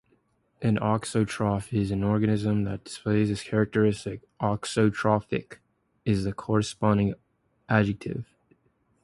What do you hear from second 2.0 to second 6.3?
organism that displays this characteristic; "auxotrophic" is